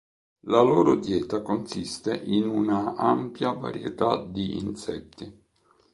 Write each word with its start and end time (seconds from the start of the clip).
La 0.53 0.61
loro 0.67 0.95
dieta 0.99 1.43
consiste 1.43 2.15
in 2.15 2.47
una 2.47 2.95
ampia 2.95 3.51
varietà 3.51 4.15
di 4.25 4.57
insetti. 4.57 5.31